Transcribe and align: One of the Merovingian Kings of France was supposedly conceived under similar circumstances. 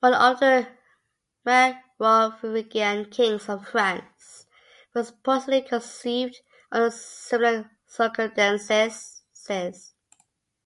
One 0.00 0.12
of 0.12 0.40
the 0.40 0.68
Merovingian 1.42 3.08
Kings 3.08 3.48
of 3.48 3.66
France 3.66 4.44
was 4.94 5.06
supposedly 5.08 5.62
conceived 5.62 6.36
under 6.70 6.90
similar 6.90 7.70
circumstances. 7.86 9.22